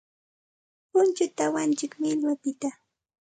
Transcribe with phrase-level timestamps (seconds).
[0.91, 2.69] Punchuta awantsik millwapiqta.